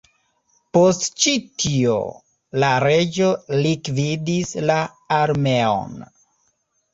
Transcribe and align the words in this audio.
Post 0.75 1.03
ĉi 1.25 1.33
tio, 1.63 1.97
la 2.63 2.71
reĝo 2.85 3.29
likvidis 3.59 4.55
la 4.71 4.79
armeon. 5.21 5.95